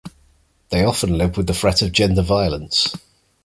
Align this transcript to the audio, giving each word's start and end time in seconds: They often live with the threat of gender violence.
They 0.69 0.83
often 0.83 1.15
live 1.15 1.37
with 1.37 1.45
the 1.45 1.53
threat 1.53 1.83
of 1.83 1.91
gender 1.91 2.23
violence. 2.23 2.95